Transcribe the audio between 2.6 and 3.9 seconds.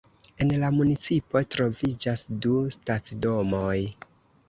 stacidomoj.